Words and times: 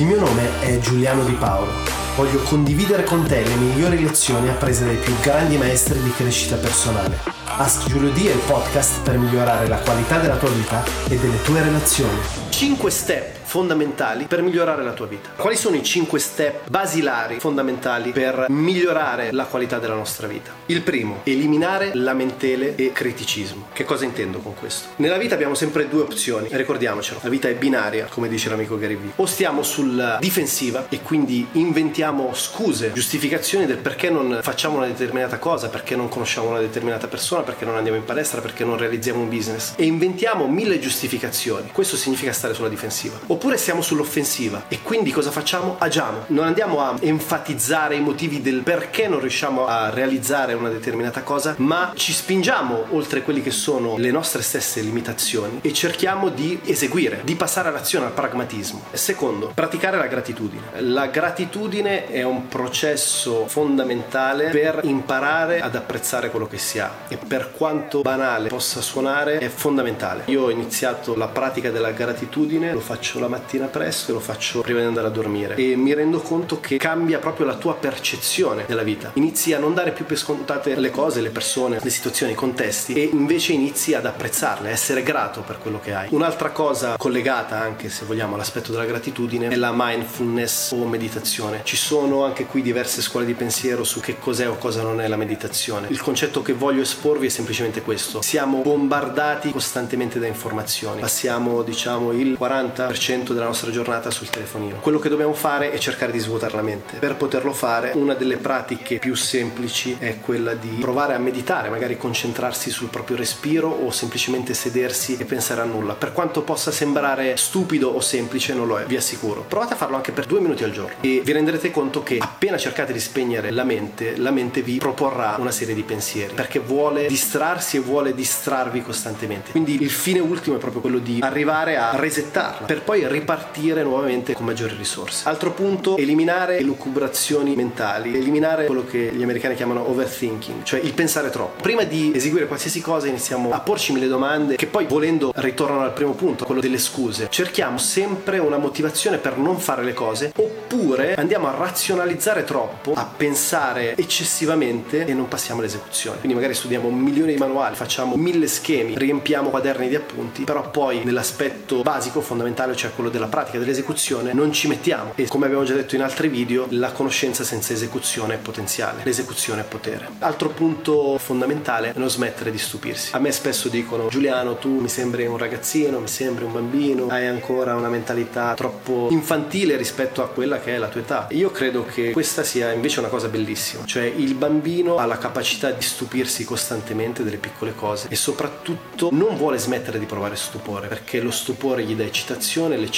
Il 0.00 0.06
mio 0.06 0.18
nome 0.18 0.60
è 0.60 0.78
Giuliano 0.78 1.24
Di 1.24 1.34
Paolo. 1.34 1.70
Voglio 2.16 2.40
condividere 2.44 3.04
con 3.04 3.26
te 3.26 3.42
le 3.42 3.54
migliori 3.56 4.02
lezioni 4.02 4.48
apprese 4.48 4.86
dai 4.86 4.96
più 4.96 5.12
grandi 5.20 5.58
maestri 5.58 6.00
di 6.00 6.10
crescita 6.10 6.56
personale. 6.56 7.18
Ask 7.44 7.86
Giulio 7.86 8.10
D 8.10 8.26
è 8.26 8.32
il 8.32 8.40
podcast 8.46 9.02
per 9.02 9.18
migliorare 9.18 9.68
la 9.68 9.76
qualità 9.76 10.18
della 10.18 10.38
tua 10.38 10.48
vita 10.48 10.82
e 11.06 11.18
delle 11.18 11.42
tue 11.42 11.60
relazioni. 11.60 12.18
5 12.48 12.90
step 12.90 13.39
fondamentali 13.50 14.26
per 14.26 14.42
migliorare 14.42 14.84
la 14.84 14.92
tua 14.92 15.06
vita. 15.06 15.30
Quali 15.34 15.56
sono 15.56 15.74
i 15.74 15.82
5 15.82 16.18
step 16.20 16.68
basilari 16.70 17.40
fondamentali 17.40 18.12
per 18.12 18.46
migliorare 18.48 19.32
la 19.32 19.44
qualità 19.46 19.80
della 19.80 19.94
nostra 19.94 20.28
vita? 20.28 20.52
Il 20.66 20.82
primo, 20.82 21.22
eliminare 21.24 21.90
lamentele 21.94 22.76
e 22.76 22.92
criticismo. 22.92 23.66
Che 23.72 23.82
cosa 23.82 24.04
intendo 24.04 24.38
con 24.38 24.54
questo? 24.54 24.90
Nella 24.96 25.18
vita 25.18 25.34
abbiamo 25.34 25.56
sempre 25.56 25.88
due 25.88 26.02
opzioni, 26.02 26.46
ricordiamocelo. 26.48 27.18
La 27.24 27.28
vita 27.28 27.48
è 27.48 27.54
binaria, 27.54 28.06
come 28.08 28.28
dice 28.28 28.48
l'amico 28.48 28.78
Gary 28.78 28.94
Vee. 28.94 29.10
O 29.16 29.26
stiamo 29.26 29.64
sulla 29.64 30.18
difensiva 30.20 30.86
e 30.88 31.00
quindi 31.00 31.44
inventiamo 31.52 32.32
scuse, 32.34 32.92
giustificazioni 32.92 33.66
del 33.66 33.78
perché 33.78 34.10
non 34.10 34.38
facciamo 34.42 34.76
una 34.76 34.86
determinata 34.86 35.40
cosa, 35.40 35.68
perché 35.68 35.96
non 35.96 36.08
conosciamo 36.08 36.50
una 36.50 36.60
determinata 36.60 37.08
persona, 37.08 37.42
perché 37.42 37.64
non 37.64 37.74
andiamo 37.74 37.98
in 37.98 38.04
palestra, 38.04 38.40
perché 38.40 38.64
non 38.64 38.76
realizziamo 38.76 39.18
un 39.18 39.28
business 39.28 39.72
e 39.74 39.86
inventiamo 39.86 40.46
mille 40.46 40.78
giustificazioni. 40.78 41.70
Questo 41.72 41.96
significa 41.96 42.32
stare 42.32 42.54
sulla 42.54 42.68
difensiva. 42.68 43.18
O 43.26 43.38
oppure 43.40 43.56
siamo 43.56 43.80
sull'offensiva 43.80 44.64
e 44.68 44.80
quindi 44.82 45.10
cosa 45.12 45.30
facciamo? 45.30 45.76
Agiamo. 45.78 46.24
Non 46.26 46.44
andiamo 46.44 46.82
a 46.82 46.96
enfatizzare 47.00 47.94
i 47.94 48.00
motivi 48.00 48.42
del 48.42 48.60
perché 48.60 49.08
non 49.08 49.18
riusciamo 49.18 49.66
a 49.66 49.88
realizzare 49.88 50.52
una 50.52 50.68
determinata 50.68 51.22
cosa, 51.22 51.54
ma 51.56 51.92
ci 51.94 52.12
spingiamo 52.12 52.88
oltre 52.90 53.22
quelli 53.22 53.40
che 53.40 53.50
sono 53.50 53.96
le 53.96 54.10
nostre 54.10 54.42
stesse 54.42 54.82
limitazioni 54.82 55.60
e 55.62 55.72
cerchiamo 55.72 56.28
di 56.28 56.60
eseguire, 56.66 57.22
di 57.24 57.34
passare 57.34 57.68
all'azione, 57.68 58.04
al 58.04 58.12
pragmatismo. 58.12 58.82
Secondo, 58.92 59.52
praticare 59.54 59.96
la 59.96 60.06
gratitudine. 60.06 60.62
La 60.80 61.06
gratitudine 61.06 62.08
è 62.08 62.22
un 62.22 62.46
processo 62.46 63.46
fondamentale 63.46 64.50
per 64.50 64.80
imparare 64.82 65.62
ad 65.62 65.76
apprezzare 65.76 66.28
quello 66.28 66.46
che 66.46 66.58
si 66.58 66.78
ha 66.78 66.92
e 67.08 67.16
per 67.16 67.52
quanto 67.56 68.02
banale 68.02 68.50
possa 68.50 68.82
suonare 68.82 69.38
è 69.38 69.48
fondamentale. 69.48 70.24
Io 70.26 70.42
ho 70.42 70.50
iniziato 70.50 71.16
la 71.16 71.28
pratica 71.28 71.70
della 71.70 71.92
gratitudine, 71.92 72.74
lo 72.74 72.80
faccio 72.80 73.18
la 73.18 73.28
mattina 73.30 73.66
presto 73.66 74.10
e 74.10 74.14
lo 74.14 74.20
faccio 74.20 74.60
prima 74.60 74.80
di 74.80 74.86
andare 74.86 75.06
a 75.06 75.10
dormire 75.10 75.54
e 75.54 75.76
mi 75.76 75.94
rendo 75.94 76.20
conto 76.20 76.60
che 76.60 76.76
cambia 76.76 77.18
proprio 77.18 77.46
la 77.46 77.54
tua 77.54 77.74
percezione 77.74 78.64
della 78.66 78.82
vita. 78.82 79.12
Inizi 79.14 79.54
a 79.54 79.58
non 79.58 79.72
dare 79.72 79.92
più 79.92 80.04
per 80.04 80.18
scontate 80.18 80.74
le 80.74 80.90
cose, 80.90 81.20
le 81.22 81.30
persone, 81.30 81.78
le 81.80 81.90
situazioni, 81.90 82.32
i 82.32 82.34
contesti 82.34 82.92
e 82.92 83.08
invece 83.12 83.52
inizi 83.52 83.94
ad 83.94 84.04
apprezzarle, 84.04 84.68
a 84.68 84.72
essere 84.72 85.02
grato 85.02 85.40
per 85.40 85.58
quello 85.58 85.80
che 85.80 85.94
hai. 85.94 86.08
Un'altra 86.10 86.50
cosa 86.50 86.96
collegata 86.98 87.58
anche 87.58 87.88
se 87.88 88.04
vogliamo 88.04 88.34
all'aspetto 88.34 88.72
della 88.72 88.84
gratitudine 88.84 89.48
è 89.48 89.56
la 89.56 89.72
mindfulness 89.74 90.72
o 90.72 90.84
meditazione. 90.86 91.60
Ci 91.62 91.76
sono 91.76 92.24
anche 92.24 92.46
qui 92.46 92.60
diverse 92.60 93.00
scuole 93.00 93.24
di 93.24 93.34
pensiero 93.34 93.84
su 93.84 94.00
che 94.00 94.18
cos'è 94.18 94.48
o 94.48 94.56
cosa 94.56 94.82
non 94.82 95.00
è 95.00 95.08
la 95.08 95.16
meditazione. 95.16 95.86
Il 95.90 96.00
concetto 96.02 96.42
che 96.42 96.52
voglio 96.52 96.82
esporvi 96.82 97.26
è 97.26 97.30
semplicemente 97.30 97.82
questo. 97.82 98.22
Siamo 98.22 98.62
bombardati 98.62 99.50
costantemente 99.52 100.18
da 100.18 100.26
informazioni. 100.26 101.00
Passiamo 101.00 101.62
diciamo 101.62 102.12
il 102.12 102.36
40% 102.38 103.19
della 103.28 103.46
nostra 103.46 103.70
giornata 103.70 104.10
sul 104.10 104.28
telefonino. 104.28 104.78
Quello 104.80 104.98
che 104.98 105.08
dobbiamo 105.08 105.34
fare 105.34 105.70
è 105.70 105.78
cercare 105.78 106.12
di 106.12 106.18
svuotare 106.18 106.54
la 106.54 106.62
mente. 106.62 106.96
Per 106.98 107.16
poterlo 107.16 107.52
fare, 107.52 107.92
una 107.94 108.14
delle 108.14 108.36
pratiche 108.36 108.98
più 108.98 109.14
semplici 109.14 109.96
è 109.98 110.18
quella 110.20 110.54
di 110.54 110.78
provare 110.80 111.14
a 111.14 111.18
meditare, 111.18 111.68
magari 111.68 111.96
concentrarsi 111.96 112.70
sul 112.70 112.88
proprio 112.88 113.16
respiro 113.16 113.68
o 113.68 113.90
semplicemente 113.90 114.54
sedersi 114.54 115.16
e 115.16 115.24
pensare 115.24 115.60
a 115.60 115.64
nulla. 115.64 115.94
Per 115.94 116.12
quanto 116.12 116.42
possa 116.42 116.70
sembrare 116.70 117.36
stupido 117.36 117.88
o 117.88 118.00
semplice, 118.00 118.54
non 118.54 118.66
lo 118.66 118.78
è, 118.78 118.84
vi 118.84 118.96
assicuro. 118.96 119.44
Provate 119.46 119.74
a 119.74 119.76
farlo 119.76 119.96
anche 119.96 120.12
per 120.12 120.26
due 120.26 120.40
minuti 120.40 120.64
al 120.64 120.70
giorno 120.70 120.94
e 121.00 121.20
vi 121.24 121.32
renderete 121.32 121.70
conto 121.70 122.02
che 122.02 122.18
appena 122.18 122.56
cercate 122.56 122.92
di 122.92 123.00
spegnere 123.00 123.50
la 123.50 123.64
mente, 123.64 124.16
la 124.16 124.30
mente 124.30 124.62
vi 124.62 124.78
proporrà 124.78 125.36
una 125.38 125.50
serie 125.50 125.74
di 125.74 125.82
pensieri 125.82 126.34
perché 126.34 126.58
vuole 126.58 127.06
distrarsi 127.06 127.76
e 127.76 127.80
vuole 127.80 128.14
distrarvi 128.14 128.82
costantemente. 128.82 129.50
Quindi 129.50 129.80
il 129.80 129.90
fine 129.90 130.18
ultimo 130.20 130.56
è 130.56 130.58
proprio 130.58 130.80
quello 130.80 130.98
di 130.98 131.18
arrivare 131.20 131.76
a 131.76 131.96
resettarla 131.96 132.66
per 132.66 132.82
poi 132.82 133.06
ripartire 133.10 133.82
nuovamente 133.82 134.34
con 134.34 134.46
maggiori 134.46 134.74
risorse. 134.76 135.28
Altro 135.28 135.52
punto, 135.52 135.96
eliminare 135.96 136.60
lucubrazioni 136.62 137.54
mentali, 137.54 138.14
eliminare 138.14 138.66
quello 138.66 138.84
che 138.84 139.10
gli 139.12 139.22
americani 139.22 139.54
chiamano 139.54 139.88
overthinking, 139.88 140.62
cioè 140.62 140.80
il 140.80 140.92
pensare 140.94 141.30
troppo. 141.30 141.62
Prima 141.62 141.82
di 141.84 142.12
eseguire 142.14 142.46
qualsiasi 142.46 142.80
cosa 142.80 143.08
iniziamo 143.08 143.50
a 143.52 143.60
porci 143.60 143.92
mille 143.92 144.08
domande 144.08 144.56
che 144.56 144.66
poi 144.66 144.86
volendo 144.86 145.32
ritornano 145.36 145.82
al 145.82 145.92
primo 145.92 146.12
punto, 146.12 146.44
quello 146.44 146.60
delle 146.60 146.78
scuse. 146.78 147.28
Cerchiamo 147.30 147.78
sempre 147.78 148.38
una 148.38 148.58
motivazione 148.58 149.18
per 149.18 149.36
non 149.36 149.58
fare 149.58 149.82
le 149.82 149.92
cose 149.92 150.32
oppure 150.36 151.14
andiamo 151.14 151.48
a 151.48 151.54
razionalizzare 151.56 152.44
troppo, 152.44 152.92
a 152.94 153.04
pensare 153.04 153.96
eccessivamente 153.96 155.04
e 155.04 155.14
non 155.14 155.28
passiamo 155.28 155.60
all'esecuzione. 155.60 156.18
Quindi 156.18 156.36
magari 156.36 156.54
studiamo 156.54 156.90
milioni 156.90 157.32
di 157.32 157.38
manuali, 157.38 157.74
facciamo 157.74 158.16
mille 158.16 158.46
schemi, 158.46 158.96
riempiamo 158.96 159.50
quaderni 159.50 159.88
di 159.88 159.96
appunti, 159.96 160.44
però 160.44 160.70
poi 160.70 161.02
nell'aspetto 161.04 161.82
basico, 161.82 162.20
fondamentale, 162.20 162.76
cioè 162.76 162.92
quello 163.00 163.08
della 163.08 163.28
pratica, 163.28 163.58
dell'esecuzione, 163.58 164.34
non 164.34 164.52
ci 164.52 164.68
mettiamo. 164.68 165.12
E 165.16 165.26
come 165.26 165.46
abbiamo 165.46 165.64
già 165.64 165.74
detto 165.74 165.94
in 165.94 166.02
altri 166.02 166.28
video, 166.28 166.66
la 166.70 166.92
conoscenza 166.92 167.44
senza 167.44 167.72
esecuzione 167.72 168.34
è 168.34 168.38
potenziale, 168.38 169.00
l'esecuzione 169.04 169.62
è 169.62 169.64
potere. 169.64 170.08
Altro 170.18 170.50
punto 170.50 171.16
fondamentale 171.18 171.92
è 171.92 171.98
non 171.98 172.10
smettere 172.10 172.50
di 172.50 172.58
stupirsi. 172.58 173.14
A 173.14 173.18
me 173.18 173.32
spesso 173.32 173.68
dicono 173.68 174.08
Giuliano, 174.08 174.56
tu 174.56 174.78
mi 174.80 174.88
sembri 174.88 175.26
un 175.26 175.38
ragazzino, 175.38 175.98
mi 175.98 176.08
sembri 176.08 176.44
un 176.44 176.52
bambino, 176.52 177.06
hai 177.08 177.26
ancora 177.26 177.74
una 177.74 177.88
mentalità 177.88 178.52
troppo 178.54 179.08
infantile 179.10 179.76
rispetto 179.76 180.22
a 180.22 180.28
quella 180.28 180.60
che 180.60 180.74
è 180.74 180.78
la 180.78 180.88
tua 180.88 181.00
età. 181.00 181.26
Io 181.30 181.50
credo 181.50 181.86
che 181.86 182.10
questa 182.10 182.42
sia 182.42 182.72
invece 182.72 182.98
una 182.98 183.08
cosa 183.08 183.28
bellissima, 183.28 183.84
cioè 183.86 184.04
il 184.04 184.34
bambino 184.34 184.96
ha 184.96 185.06
la 185.06 185.16
capacità 185.16 185.70
di 185.70 185.82
stupirsi 185.82 186.44
costantemente 186.44 187.24
delle 187.24 187.38
piccole 187.38 187.74
cose 187.74 188.08
e 188.10 188.16
soprattutto 188.16 189.08
non 189.12 189.36
vuole 189.36 189.58
smettere 189.58 189.98
di 189.98 190.04
provare 190.04 190.36
stupore 190.36 190.88
perché 190.88 191.20
lo 191.20 191.30
stupore 191.30 191.82
gli 191.84 191.94
dà 191.94 192.04
eccitazione, 192.04 192.76
l'eccitazione 192.76 192.88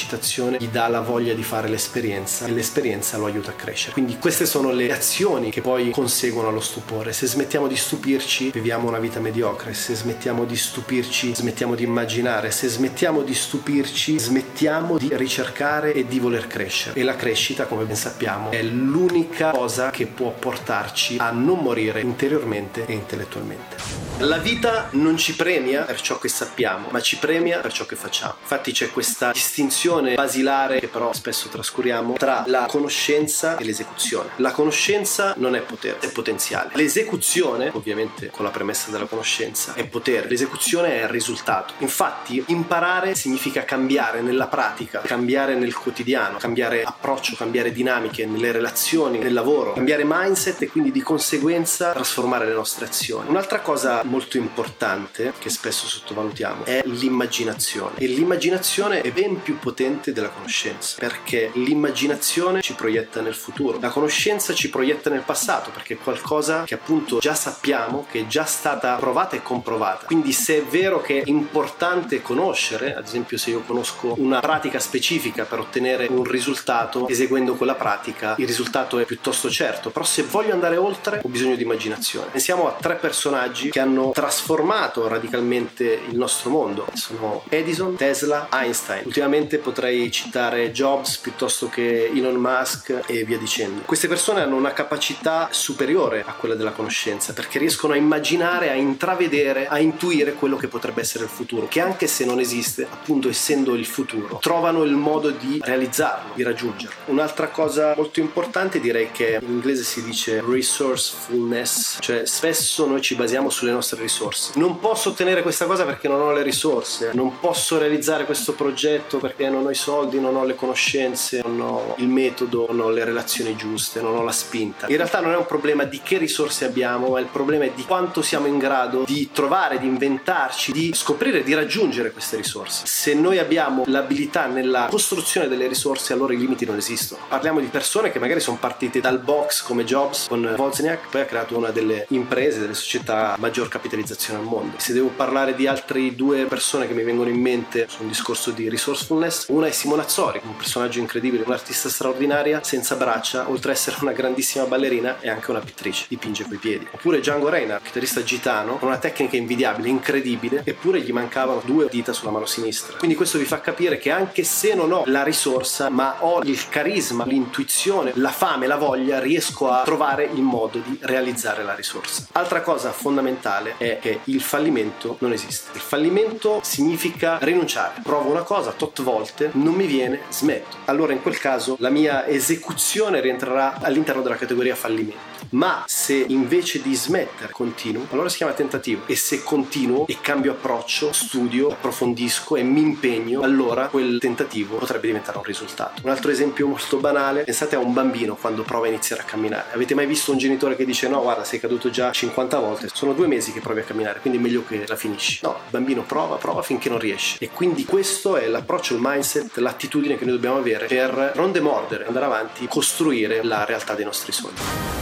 gli 0.59 0.69
dà 0.69 0.89
la 0.89 1.01
voglia 1.01 1.35
di 1.35 1.43
fare 1.43 1.69
l'esperienza 1.69 2.47
e 2.47 2.51
l'esperienza 2.51 3.19
lo 3.19 3.27
aiuta 3.27 3.51
a 3.51 3.55
crescere. 3.55 3.93
Quindi 3.93 4.19
queste 4.19 4.47
sono 4.47 4.73
le 4.73 4.93
azioni 4.93 5.51
che 5.51 5.61
poi 5.61 5.91
conseguono 5.91 6.49
allo 6.49 6.61
stupore. 6.61 7.13
Se 7.13 7.27
smettiamo 7.27 7.69
di 7.69 7.77
stupirci, 7.77 8.51
viviamo 8.51 8.89
una 8.89 8.99
vita 8.99 9.21
mediocre. 9.21 9.75
Se 9.75 9.95
smettiamo 9.95 10.45
di 10.45 10.57
stupirci, 10.57 11.35
smettiamo 11.35 11.75
di 11.75 11.85
immaginare. 11.85 12.51
Se 12.51 12.69
smettiamo 12.69 13.23
di 13.23 13.35
stupirci, 13.35 14.19
smettiamo 14.19 14.99
di 14.99 15.11
ricercare 15.13 15.93
e 15.93 16.07
di 16.07 16.19
voler 16.19 16.47
crescere. 16.47 16.99
E 16.99 17.03
la 17.03 17.17
crescita, 17.17 17.67
come 17.67 17.85
ben 17.85 17.97
sappiamo, 17.97 18.51
è 18.51 18.63
l'unica 18.63 19.51
cosa 19.51 19.91
che 19.91 20.07
può 20.07 20.31
portarci 20.31 21.17
a 21.19 21.31
non 21.31 21.59
morire 21.59 22.01
interiormente 22.01 22.87
e 22.87 22.93
intellettualmente. 22.93 24.12
La 24.23 24.39
vita 24.39 24.87
non 24.93 25.17
ci 25.17 25.35
premia 25.35 25.83
per 25.83 26.01
ciò 26.01 26.17
che 26.21 26.29
sappiamo, 26.29 26.87
ma 26.93 27.01
ci 27.01 27.17
premia 27.17 27.59
per 27.59 27.73
ciò 27.73 27.87
che 27.87 27.97
facciamo. 27.97 28.37
Infatti 28.41 28.71
c'è 28.71 28.93
questa 28.93 29.33
distinzione 29.33 30.15
basilare 30.15 30.79
che 30.79 30.87
però 30.87 31.13
spesso 31.13 31.49
trascuriamo 31.49 32.13
tra 32.13 32.45
la 32.47 32.67
conoscenza 32.67 33.57
e 33.57 33.65
l'esecuzione. 33.65 34.29
La 34.37 34.53
conoscenza 34.53 35.35
non 35.39 35.57
è 35.57 35.61
potere, 35.61 35.99
è 35.99 36.13
potenziale. 36.13 36.71
L'esecuzione, 36.75 37.71
ovviamente 37.73 38.31
con 38.31 38.45
la 38.45 38.53
premessa 38.53 38.93
della 38.93 39.07
conoscenza, 39.07 39.75
è 39.75 39.89
potere. 39.89 40.29
L'esecuzione 40.29 41.01
è 41.01 41.03
il 41.03 41.09
risultato. 41.09 41.75
Infatti 41.79 42.45
imparare 42.47 43.17
significa 43.17 43.65
cambiare 43.65 44.21
nella 44.21 44.47
pratica, 44.47 45.01
cambiare 45.01 45.57
nel 45.57 45.75
quotidiano, 45.75 46.39
cambiare 46.39 46.85
approccio, 46.85 47.35
cambiare 47.35 47.73
dinamiche 47.73 48.25
nelle 48.25 48.53
relazioni, 48.53 49.19
nel 49.19 49.33
lavoro, 49.33 49.73
cambiare 49.73 50.05
mindset 50.07 50.63
e 50.63 50.69
quindi 50.69 50.93
di 50.93 51.03
conseguenza 51.03 51.91
trasformare 51.91 52.47
le 52.47 52.55
nostre 52.55 52.85
azioni. 52.85 53.29
Un'altra 53.29 53.59
cosa 53.59 54.11
molto 54.13 54.37
importante 54.37 55.33
che 55.39 55.49
spesso 55.49 55.87
sottovalutiamo 55.87 56.67
è 56.67 56.83
l'immaginazione. 56.85 57.97
E 57.97 58.07
l'immaginazione 58.07 59.01
è 59.01 59.11
ben 59.11 59.41
più 59.41 59.59
potente 59.59 60.13
della 60.13 60.29
conoscenza 60.29 60.97
perché 60.99 61.51
l'immaginazione 61.55 62.61
ci 62.61 62.75
proietta 62.75 63.23
nel 63.23 63.35
futuro. 63.35 63.79
La 63.81 63.89
conoscenza 63.89 64.53
ci 64.53 64.69
proietta 64.69 65.09
nel 65.09 65.23
passato 65.23 65.71
perché 65.71 65.95
è 65.95 65.97
qualcosa 65.97 66.65
che 66.65 66.75
appunto 66.75 67.21
già 67.21 67.35
sappiamo 67.35 68.07
che 68.11 68.21
è 68.21 68.27
già 68.27 68.45
stata 68.45 68.97
provata 68.97 69.35
e 69.35 69.43
comprovata. 69.43 70.05
Quindi 70.05 70.33
se 70.33 70.59
è 70.59 70.63
vero 70.63 71.01
che 71.01 71.23
è 71.23 71.23
importante 71.27 72.21
conoscere 72.21 72.95
ad 72.95 73.07
esempio 73.07 73.39
se 73.39 73.51
io 73.51 73.63
conosco 73.63 74.13
una 74.19 74.41
pratica 74.41 74.79
specifica 74.79 75.45
per 75.45 75.61
ottenere 75.61 76.07
un 76.11 76.25
risultato 76.25 77.09
eseguendo 77.09 77.55
quella 77.55 77.77
pratica 77.77 78.35
il 78.37 78.47
risultato 78.47 78.99
è 78.99 79.07
piuttosto 79.07 79.49
certo. 79.49 79.89
Però 79.89 80.05
se 80.05 80.23
voglio 80.25 80.53
andare 80.53 80.77
oltre 80.77 81.21
ho 81.23 81.29
bisogno 81.29 81.57
di 81.57 81.63
immaginazione. 81.63 82.31
Pensiamo 82.31 82.69
a 82.69 82.77
tre 82.79 82.97
personaggi 82.97 83.71
che 83.71 83.81
hanno 83.81 84.02
hanno 84.03 84.11
trasformato 84.13 85.07
radicalmente 85.07 86.01
il 86.09 86.17
nostro 86.17 86.51
mondo. 86.51 86.87
Sono 86.95 87.45
Edison, 87.49 87.95
Tesla, 87.97 88.49
Einstein. 88.53 89.03
Ultimamente 89.07 89.59
potrei 89.59 90.11
citare 90.11 90.73
Jobs 90.73 91.19
piuttosto 91.19 91.69
che 91.69 92.11
Elon 92.13 92.35
Musk 92.35 93.03
e 93.07 93.25
via 93.25 93.39
dicendo. 93.39 93.83
Queste 93.83 94.09
persone 94.09 94.41
hanno 94.41 94.57
una 94.57 94.73
capacità 94.73 95.49
superiore 95.51 96.25
a 96.27 96.33
quella 96.33 96.55
della 96.55 96.73
conoscenza 96.73 97.33
perché 97.33 97.59
riescono 97.59 97.93
a 97.93 97.97
immaginare, 97.97 98.71
a 98.71 98.75
intravedere, 98.75 99.69
a 99.69 99.79
intuire 99.79 100.33
quello 100.33 100.57
che 100.57 100.69
potrebbe 100.69 101.01
essere 101.01 101.25
il 101.25 101.31
futuro, 101.31 101.69
che 101.69 101.81
anche 101.81 102.07
se 102.07 102.25
non 102.25 102.41
esiste, 102.41 102.87
appunto 102.91 103.29
essendo 103.29 103.75
il 103.75 103.87
futuro, 103.87 104.39
trovano 104.41 104.83
il 104.83 104.95
modo 104.95 105.31
di 105.31 105.61
realizzarlo, 105.63 106.35
di 106.35 106.43
raggiungerlo. 106.43 106.97
Un'altra 107.07 107.49
cosa 107.49 107.95
molto 107.97 108.21
importante 108.21 108.81
direi 108.81 109.11
che 109.13 109.39
in 109.41 109.51
inglese 109.51 109.85
si 109.85 110.03
dice 110.03 110.43
resourcefulness, 110.45 111.99
cioè 112.01 112.27
spesso 112.27 112.87
noi 112.87 113.01
ci 113.01 113.15
basiamo 113.15 113.51
sulle 113.51 113.71
nostre 113.71 113.82
risorse. 113.91 114.53
Non 114.57 114.79
posso 114.79 115.11
ottenere 115.11 115.43
questa 115.43 115.67
cosa 115.67 115.85
perché 115.85 116.09
non 116.09 116.21
ho 116.21 116.33
le 116.33 116.43
risorse, 116.43 117.11
non 117.15 117.39
posso 117.39 117.79
realizzare 117.79 118.25
questo 118.25 118.53
progetto 118.55 119.19
perché 119.19 119.49
non 119.49 119.67
ho 119.67 119.71
i 119.71 119.75
soldi, 119.75 120.21
non 120.21 120.37
ho 120.37 120.45
le 120.45 120.55
conoscenze, 120.55 121.43
non 121.45 121.61
ho 121.61 121.95
il 121.99 122.09
metodo, 122.09 122.67
non 122.71 122.81
ho 122.87 122.91
le 122.91 123.05
relazioni 123.05 123.57
giuste, 123.57 124.01
non 124.01 124.17
ho 124.17 124.23
la 124.23 124.33
spinta. 124.33 124.87
In 124.89 124.97
realtà 124.97 125.21
non 125.21 125.33
è 125.33 125.37
un 125.37 125.47
problema 125.47 125.85
di 125.85 126.01
che 126.03 126.19
risorse 126.19 126.65
abbiamo, 126.65 127.09
ma 127.09 127.21
il 127.21 127.27
problema 127.27 127.65
è 127.65 127.73
di 127.75 127.85
quanto 127.85 128.23
siamo 128.23 128.47
in 128.47 128.59
grado 128.59 129.05
di 129.07 129.31
trovare, 129.33 129.79
di 129.79 129.87
inventarci, 129.87 130.73
di 130.73 130.93
scoprire, 130.95 131.43
di 131.43 131.55
raggiungere 131.55 132.13
queste 132.13 132.37
risorse. 132.37 132.87
Se 132.87 133.15
noi 133.15 133.39
abbiamo 133.39 133.85
l'abilità 133.87 134.47
nella 134.47 134.87
costruzione 134.89 135.49
delle 135.49 135.67
risorse, 135.67 136.13
allora 136.13 136.33
i 136.33 136.39
limiti 136.39 136.65
non 136.65 136.77
esistono. 136.77 137.23
Parliamo 137.29 137.61
di 137.61 137.67
persone 137.67 138.11
che 138.11 138.19
magari 138.19 138.41
sono 138.41 138.59
partite 138.59 139.01
dal 139.01 139.19
box 139.19 139.63
come 139.63 139.85
Jobs 139.85 140.27
con 140.29 140.55
Wozniak, 140.57 141.09
poi 141.11 141.21
ha 141.23 141.25
creato 141.25 141.57
una 141.57 141.71
delle 141.71 142.07
imprese, 142.11 142.61
delle 142.61 142.75
società 142.75 143.37
maggior 143.39 143.69
capitalizzazione 143.73 144.39
al 144.39 144.45
mondo. 144.45 144.77
Se 144.77 144.93
devo 144.93 145.09
parlare 145.09 145.55
di 145.55 145.67
altre 145.67 146.15
due 146.15 146.45
persone 146.45 146.87
che 146.87 146.93
mi 146.93 147.03
vengono 147.03 147.31
in 147.31 147.41
mente 147.41 147.87
su 147.89 148.03
un 148.03 148.09
discorso 148.09 148.51
di 148.51 148.69
resourcefulness, 148.69 149.47
una 149.49 149.67
è 149.67 149.71
Simona 149.71 150.03
Azzori, 150.03 150.43
un 150.45 150.57
personaggio 150.57 150.99
incredibile, 150.99 151.45
un'artista 151.47 151.89
straordinaria, 151.89 152.63
senza 152.63 152.97
braccia, 152.97 153.49
oltre 153.49 153.71
ad 153.71 153.79
essere 153.79 153.97
una 154.03 154.13
grandissima 154.13 154.67
ballerina, 154.67 155.21
è 155.21 155.31
anche 155.31 155.51
una 155.51 155.61
pittrice, 155.61 156.05
dipinge 156.09 156.47
coi 156.47 156.59
piedi. 156.59 156.87
Oppure 156.91 157.21
Django 157.21 157.49
Reinhardt, 157.49 157.87
chitarrista 157.87 158.23
gitano, 158.23 158.77
con 158.77 158.89
una 158.89 158.99
tecnica 158.99 159.37
invidiabile, 159.37 159.89
incredibile, 159.89 160.61
eppure 160.65 161.01
gli 161.01 161.13
mancavano 161.13 161.63
due 161.65 161.89
dita 161.89 162.13
sulla 162.13 162.31
mano 162.31 162.45
sinistra. 162.45 162.99
Quindi 162.99 163.17
questo 163.17 163.39
vi 163.39 163.47
fa 163.47 163.61
capire 163.61 163.97
che 163.97 164.11
anche 164.11 164.45
se 164.45 164.75
non 164.75 164.93
ho 164.93 165.05
la 165.07 165.23
risorsa, 165.23 165.89
ma 165.89 166.17
ho 166.21 166.43
il 166.43 166.69
carisma, 166.69 167.25
l'intuizione, 167.25 168.13
la 168.17 168.31
fame, 168.31 168.67
la 168.67 168.77
voglia, 168.77 169.19
riesco 169.19 169.71
a 169.71 169.83
trovare 169.83 170.29
il 170.31 170.43
modo 170.43 170.79
di 170.79 170.99
realizzare 171.01 171.65
la 171.65 171.75
risorsa. 171.75 172.27
Altra 172.33 172.61
cosa 172.61 172.93
fondamentale 172.93 173.62
è 173.77 173.99
che 174.01 174.21
il 174.25 174.41
fallimento 174.41 175.17
non 175.21 175.33
esiste. 175.33 175.71
Il 175.75 175.81
fallimento 175.81 176.61
significa 176.63 177.39
rinunciare. 177.41 178.01
Provo 178.03 178.31
una 178.31 178.43
cosa 178.43 178.73
tot 178.73 179.03
volte, 179.03 179.51
non 179.55 179.75
mi 179.75 179.87
viene, 179.87 180.21
smetto. 180.31 180.77
Allora 180.87 181.13
in 181.13 181.23
quel 181.23 181.39
caso 181.39 181.77
la 181.79 181.91
mia 181.91 182.27
esecuzione 182.27 183.21
rientrerà 183.21 183.79
all'interno 183.81 184.23
della 184.23 184.37
categoria 184.37 184.75
fallimento. 184.75 185.33
Ma 185.51 185.85
se 185.87 186.15
invece 186.15 186.81
di 186.81 186.95
smettere 186.95 187.53
continuo, 187.53 188.07
allora 188.11 188.29
si 188.29 188.39
chiama 188.39 188.53
tentativo. 188.53 189.03
E 189.07 189.17
se 189.17 189.43
continuo 189.43 190.07
e 190.07 190.19
cambio 190.21 190.53
approccio, 190.53 191.13
studio, 191.13 191.69
approfondisco 191.69 192.57
e 192.57 192.63
mi 192.63 192.81
impegno, 192.81 193.43
allora 193.43 193.89
quel 193.89 194.19
tentativo 194.19 194.77
potrebbe 194.77 195.09
diventare 195.09 195.37
un 195.37 195.45
risultato. 195.45 196.01
Un 196.05 196.11
altro 196.11 196.31
esempio 196.31 196.67
molto 196.67 196.97
banale, 196.99 197.43
pensate 197.43 197.77
a 197.77 197.81
un 197.81 197.93
bambino 197.93 198.37
quando 198.37 198.63
prova 198.63 198.87
a 198.87 198.89
iniziare 198.89 199.23
a 199.23 199.25
camminare. 199.25 199.73
Avete 199.73 199.95
mai 199.95 200.07
visto 200.07 200.33
un 200.33 200.39
genitore 200.39 200.77
che 200.77 200.85
dice 200.85 201.09
no, 201.09 201.21
guarda, 201.21 201.45
sei 201.45 201.61
caduto 201.61 201.91
già 201.91 202.11
50 202.11 202.59
volte, 202.59 202.89
sono 202.93 203.13
due 203.13 203.27
mesi 203.53 203.55
che 203.55 203.61
provi 203.61 203.81
a 203.81 203.85
camminare, 203.85 204.21
quindi 204.21 204.39
è 204.39 204.43
meglio 204.43 204.65
che 204.67 204.85
la 204.87 204.97
finisci. 204.97 205.41
No, 205.43 205.51
il 205.51 205.71
bambino 205.71 206.03
prova, 206.03 206.37
prova 206.37 206.63
finché 206.63 206.89
non 206.89 206.99
riesce. 206.99 207.37
E 207.39 207.51
quindi 207.51 207.85
questo 207.85 208.37
è 208.37 208.47
l'approccio, 208.49 208.95
il 208.95 209.01
mindset, 209.03 209.59
l'attitudine 209.59 210.17
che 210.17 210.25
noi 210.25 210.35
dobbiamo 210.35 210.57
avere 210.57 210.87
per 210.87 211.33
non 211.37 211.53
demordere, 211.53 212.07
andare 212.07 212.25
avanti, 212.25 212.67
costruire 212.67 213.45
la 213.45 213.65
realtà 213.65 213.95
dei 213.95 214.05
nostri 214.05 214.33
sogni. 214.33 215.01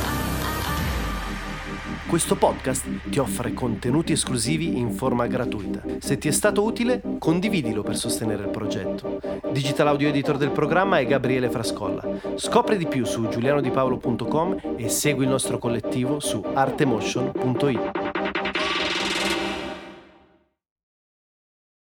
Questo 2.10 2.34
podcast 2.34 3.08
ti 3.08 3.20
offre 3.20 3.54
contenuti 3.54 4.10
esclusivi 4.10 4.76
in 4.76 4.90
forma 4.90 5.28
gratuita. 5.28 5.80
Se 6.00 6.18
ti 6.18 6.26
è 6.26 6.32
stato 6.32 6.64
utile, 6.64 7.00
condividilo 7.20 7.84
per 7.84 7.96
sostenere 7.96 8.42
il 8.42 8.48
progetto. 8.48 9.20
Digital 9.52 9.86
audio 9.86 10.08
editor 10.08 10.36
del 10.36 10.50
programma 10.50 10.98
è 10.98 11.06
Gabriele 11.06 11.48
Frascolla. 11.50 12.02
Scopri 12.34 12.78
di 12.78 12.88
più 12.88 13.04
su 13.04 13.28
giulianodipaolo.com 13.28 14.74
e 14.76 14.88
segui 14.88 15.22
il 15.22 15.30
nostro 15.30 15.58
collettivo 15.58 16.18
su 16.18 16.44
artemotion.it. 16.52 17.99